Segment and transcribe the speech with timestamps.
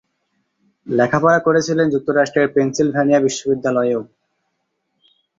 [0.87, 4.01] লেখাপড়া করেছিলেন যুক্তরাষ্ট্রের পেনসিলভানিয়া বিশ্ববিদ্যালয়েও।